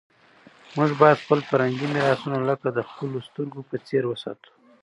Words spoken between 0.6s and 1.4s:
موږ باید خپل